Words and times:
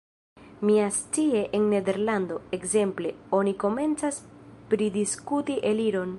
Miascie 0.67 1.41
en 1.57 1.67
Nederlando, 1.73 2.39
ekzemple, 2.59 3.13
oni 3.41 3.55
komencas 3.65 4.19
pridiskuti 4.73 5.61
eliron. 5.75 6.07